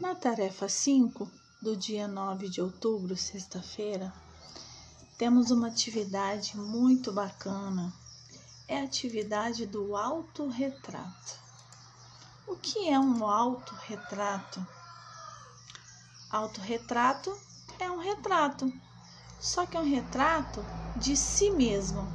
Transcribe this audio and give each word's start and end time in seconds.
Na 0.00 0.14
tarefa 0.14 0.70
5 0.70 1.30
do 1.60 1.76
dia 1.76 2.08
9 2.08 2.48
de 2.48 2.62
outubro, 2.62 3.14
sexta-feira, 3.14 4.10
temos 5.18 5.50
uma 5.50 5.68
atividade 5.68 6.56
muito 6.56 7.12
bacana. 7.12 7.92
É 8.66 8.80
a 8.80 8.84
atividade 8.84 9.66
do 9.66 9.94
autorretrato. 9.94 11.38
O 12.48 12.56
que 12.56 12.88
é 12.88 12.98
um 12.98 13.26
autorretrato? 13.26 14.66
Autorretrato 16.30 17.38
é 17.78 17.90
um 17.90 17.98
retrato, 17.98 18.72
só 19.38 19.66
que 19.66 19.76
é 19.76 19.80
um 19.80 19.88
retrato 19.88 20.64
de 20.96 21.14
si 21.14 21.50
mesmo. 21.50 22.08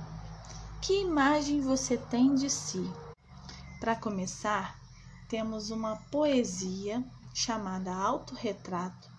Que 0.82 1.02
imagem 1.02 1.62
você 1.62 1.96
tem 1.96 2.34
de 2.34 2.50
si? 2.50 2.92
Para 3.80 3.96
começar, 3.96 4.80
temos 5.30 5.70
uma 5.70 5.98
poesia 6.10 7.06
chamada 7.40 7.94
Autorretrato, 7.94 9.12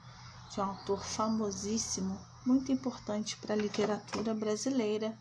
de 0.51 0.61
um 0.61 0.65
autor 0.65 1.05
famosíssimo, 1.05 2.19
muito 2.45 2.73
importante 2.73 3.37
para 3.37 3.55
a 3.55 3.57
literatura 3.57 4.35
brasileira, 4.35 5.17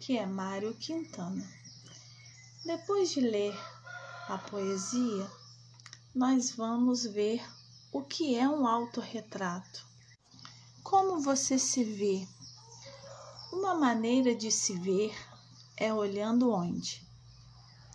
que 0.00 0.16
é 0.16 0.24
Mário 0.24 0.74
Quintana. 0.76 1.46
Depois 2.64 3.10
de 3.10 3.20
ler 3.20 3.54
a 4.26 4.38
poesia, 4.38 5.30
nós 6.14 6.52
vamos 6.52 7.04
ver 7.04 7.46
o 7.92 8.00
que 8.00 8.34
é 8.34 8.48
um 8.48 8.66
autorretrato. 8.66 9.86
Como 10.82 11.20
você 11.20 11.58
se 11.58 11.84
vê? 11.84 12.26
Uma 13.52 13.74
maneira 13.74 14.34
de 14.34 14.50
se 14.50 14.78
ver 14.78 15.14
é 15.76 15.92
olhando 15.92 16.50
onde? 16.50 17.06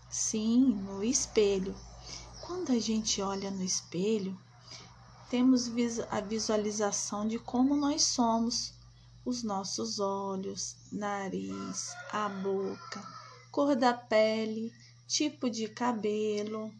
Sim, 0.07 0.65
no 0.83 1.03
espelho. 1.03 1.75
Quando 2.47 2.73
a 2.73 2.79
gente 2.79 3.23
olha 3.23 3.49
no 3.49 3.63
espelho, 3.63 4.39
temos 5.31 5.67
a 6.11 6.21
visualização 6.21 7.27
de 7.27 7.39
como 7.39 7.75
nós 7.75 8.03
somos, 8.03 8.71
os 9.25 9.41
nossos 9.41 9.99
olhos, 9.99 10.75
nariz, 10.91 11.95
a 12.11 12.29
boca, 12.29 13.03
cor 13.51 13.75
da 13.75 13.95
pele, 13.95 14.71
tipo 15.07 15.49
de 15.49 15.67
cabelo, 15.67 16.71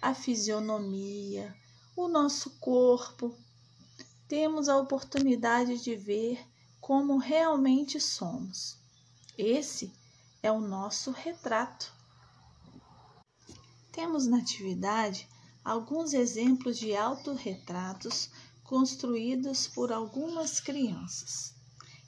a 0.00 0.14
fisionomia, 0.14 1.52
o 1.96 2.06
nosso 2.06 2.50
corpo. 2.60 3.34
Temos 4.28 4.68
a 4.68 4.76
oportunidade 4.76 5.82
de 5.82 5.96
ver 5.96 6.46
como 6.80 7.18
realmente 7.18 7.98
somos. 8.00 8.76
Esse 9.36 9.92
é 10.44 10.52
o 10.52 10.60
nosso 10.60 11.10
retrato. 11.10 11.97
Temos 13.92 14.26
na 14.26 14.38
atividade 14.38 15.28
alguns 15.64 16.12
exemplos 16.12 16.78
de 16.78 16.96
autorretratos 16.96 18.30
construídos 18.64 19.66
por 19.66 19.92
algumas 19.92 20.60
crianças. 20.60 21.54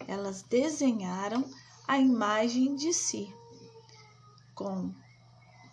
Elas 0.06 0.42
desenharam 0.42 1.45
a 1.86 1.98
imagem 1.98 2.77
de 2.77 2.92
si, 2.92 3.34
com 4.55 4.95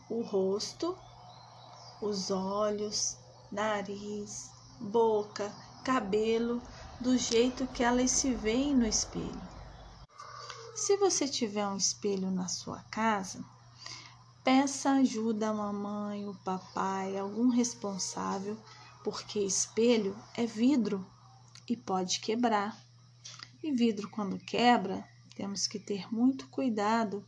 o 0.09 0.21
rosto, 0.21 0.97
os 2.01 2.31
olhos, 2.31 3.17
nariz, 3.51 4.49
boca, 4.79 5.53
cabelo, 5.83 6.61
do 6.99 7.17
jeito 7.17 7.67
que 7.67 7.83
elas 7.83 8.11
se 8.11 8.33
veem 8.33 8.75
no 8.75 8.85
espelho. 8.85 9.41
Se 10.75 10.95
você 10.97 11.27
tiver 11.27 11.67
um 11.67 11.75
espelho 11.75 12.29
na 12.31 12.47
sua 12.47 12.81
casa, 12.83 13.43
Peça 14.47 14.91
ajuda 14.91 15.49
à 15.49 15.53
mamãe, 15.53 16.25
o 16.25 16.33
papai, 16.33 17.17
algum 17.17 17.49
responsável, 17.49 18.57
porque 19.03 19.39
espelho 19.39 20.17
é 20.37 20.45
vidro 20.45 21.05
e 21.67 21.75
pode 21.75 22.21
quebrar. 22.21 22.81
E 23.61 23.73
vidro, 23.73 24.09
quando 24.09 24.39
quebra, 24.39 25.05
temos 25.35 25.67
que 25.67 25.77
ter 25.77 26.07
muito 26.13 26.47
cuidado 26.47 27.27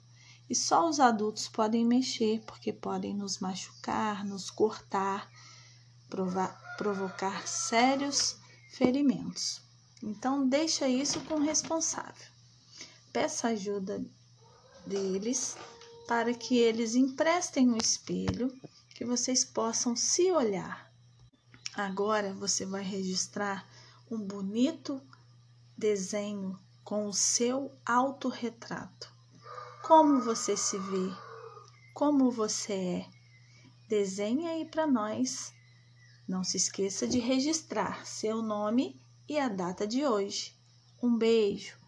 e 0.49 0.55
só 0.55 0.88
os 0.88 0.97
adultos 0.97 1.49
podem 1.49 1.85
mexer, 1.85 2.39
porque 2.45 2.71
podem 2.71 3.13
nos 3.13 3.39
machucar, 3.39 4.23
nos 4.23 4.49
cortar, 4.49 5.29
provocar 6.77 7.45
sérios 7.45 8.38
ferimentos. 8.69 9.61
Então, 10.01 10.47
deixa 10.47 10.88
isso 10.88 11.19
com 11.25 11.33
o 11.33 11.44
responsável. 11.44 12.27
Peça 13.11 13.49
ajuda 13.49 14.01
deles 14.88 15.57
para 16.09 16.33
que 16.33 16.57
eles 16.57 16.95
emprestem 16.95 17.69
um 17.69 17.77
espelho 17.77 18.51
que 18.95 19.05
vocês 19.05 19.45
possam 19.45 19.95
se 19.95 20.31
olhar. 20.31 20.91
Agora 21.75 22.33
você 22.33 22.65
vai 22.65 22.81
registrar 22.81 23.69
um 24.09 24.17
bonito 24.17 24.99
desenho 25.77 26.59
com 26.83 27.05
o 27.05 27.13
seu 27.13 27.71
autorretrato. 27.85 29.13
Como 29.83 30.19
você 30.23 30.57
se 30.57 30.79
vê? 30.79 31.13
Como 31.93 32.31
você 32.31 32.73
é? 32.73 33.09
Desenhe 33.87 34.47
aí 34.47 34.65
para 34.65 34.87
nós. 34.87 35.53
Não 36.27 36.43
se 36.43 36.57
esqueça 36.57 37.07
de 37.07 37.19
registrar 37.19 38.03
seu 38.03 38.41
nome 38.41 38.99
e 39.27 39.37
a 39.37 39.47
data 39.47 39.85
de 39.85 40.03
hoje. 40.07 40.57
Um 41.03 41.15
beijo! 41.15 41.78